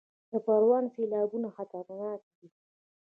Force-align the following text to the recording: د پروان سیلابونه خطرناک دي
د 0.31 0.33
پروان 0.45 0.85
سیلابونه 0.95 1.47
خطرناک 1.57 2.21
دي 2.35 2.47